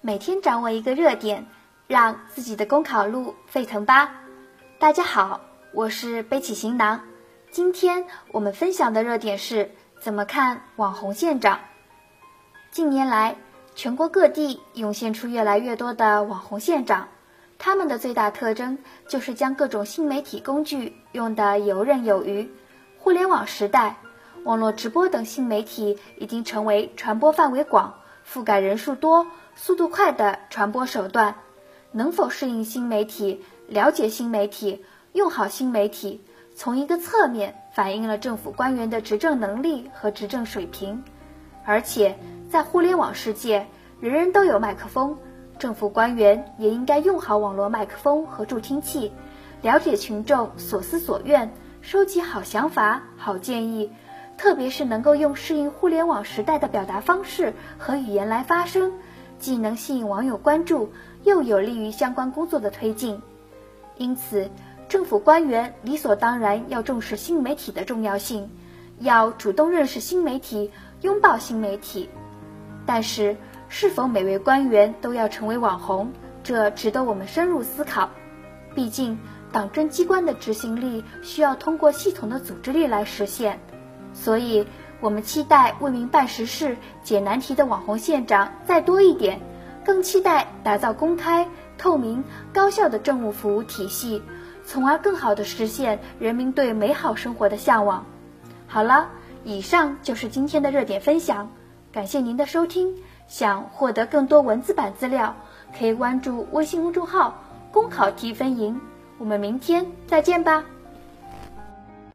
[0.00, 1.44] 每天掌握一个热点，
[1.88, 4.14] 让自己的公考路沸腾吧！
[4.78, 5.40] 大家好，
[5.72, 7.00] 我是背起行囊。
[7.50, 11.58] 今天我们分享的热点是怎么看网红县长。
[12.70, 13.34] 近年来，
[13.74, 17.08] 全国各地涌现出越来越多的网红县长，
[17.58, 18.78] 他们的最大特征
[19.08, 22.48] 就是将各种新媒体工具用得游刃有余。
[22.98, 23.96] 互联网时代，
[24.44, 27.98] 网络直播等新媒体已经成为传播范围广、
[28.30, 29.26] 覆盖人数多、
[29.56, 31.36] 速度快的传播手段。
[31.90, 36.22] 能否适应新媒体、了解新媒体、用好新媒体，
[36.54, 41.02] 从一个侧面反映了政府官员的执政能力和执政水平。
[41.64, 42.18] 而且，
[42.50, 43.66] 在互联网世界，
[44.00, 45.16] 人人都有麦克风，
[45.58, 49.12] 政府官员也应该用好网络麦克风和助听器，
[49.62, 51.50] 了解群众所思所愿。
[51.80, 53.90] 收集好想法、好建议，
[54.38, 58.92] 特别是能够用适应互联网时代的表达方式和语言来发声，
[59.38, 60.92] 既能吸引网友关注，
[61.24, 63.20] 又有利于相关工作的推进。
[63.96, 64.48] 因此，
[64.88, 68.48] 政府官员理所当然要重视新媒体的重要性，
[69.00, 70.70] 要主动认识新媒体，
[71.00, 72.08] 拥抱新媒体。
[72.86, 73.36] 但是，
[73.68, 76.12] 是否每位官员都要成为网红，
[76.44, 78.08] 这值得我们深入思考。
[78.74, 79.18] 毕竟。
[79.50, 83.58] 党政机关的执行力需要通过系统的组织力来实现，
[84.20, 84.66] 所以
[85.00, 89.40] 我们期待为民办实事、解难题的网红县长再多一点，
[89.84, 94.22] 更期待打造公开、透明、高效的政务服务体系，
[94.66, 98.04] 从而更好地实现人民对美好生活的向往。
[98.66, 99.08] 好了，
[99.44, 101.50] 以上就是今天的热点分享，
[101.92, 102.96] 感谢您的收听。
[103.28, 105.36] 想获得更多文字版资料，
[105.78, 108.80] 可以关注微信公众号“公考提分营”。
[109.18, 110.64] 我们明天再见吧。